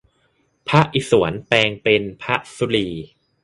[0.69, 2.89] พระอิศวรแปลงเป็นพระศุลี